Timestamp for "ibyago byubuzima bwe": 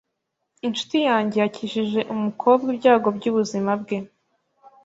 2.73-3.97